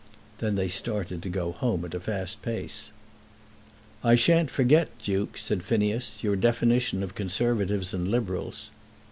Then 0.39 0.55
they 0.55 0.67
started 0.67 1.21
to 1.21 1.29
go 1.29 1.51
home 1.51 1.85
at 1.85 1.93
a 1.93 1.99
fast 1.99 2.41
pace. 2.41 2.91
"I 4.03 4.15
shan't 4.15 4.49
forget, 4.49 4.89
Duke," 4.97 5.37
said 5.37 5.61
Phineas, 5.61 6.23
"your 6.23 6.35
definition 6.35 7.03
of 7.03 7.13
Conservatives 7.13 7.93
and 7.93 8.07
Liberals." 8.09 8.71